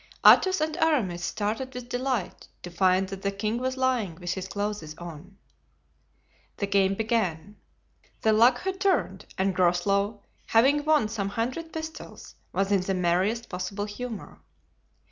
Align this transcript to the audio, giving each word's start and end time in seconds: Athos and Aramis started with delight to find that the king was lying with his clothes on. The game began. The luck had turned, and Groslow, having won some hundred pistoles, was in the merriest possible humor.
Athos 0.25 0.59
and 0.61 0.77
Aramis 0.77 1.23
started 1.23 1.75
with 1.75 1.87
delight 1.87 2.47
to 2.63 2.71
find 2.71 3.07
that 3.09 3.21
the 3.21 3.29
king 3.31 3.59
was 3.59 3.77
lying 3.77 4.15
with 4.15 4.33
his 4.33 4.47
clothes 4.47 4.97
on. 4.97 5.37
The 6.57 6.65
game 6.65 6.95
began. 6.95 7.57
The 8.23 8.33
luck 8.33 8.61
had 8.61 8.79
turned, 8.81 9.27
and 9.37 9.53
Groslow, 9.53 10.23
having 10.47 10.85
won 10.85 11.07
some 11.07 11.29
hundred 11.29 11.71
pistoles, 11.71 12.33
was 12.51 12.71
in 12.71 12.81
the 12.81 12.95
merriest 12.95 13.47
possible 13.47 13.85
humor. 13.85 14.41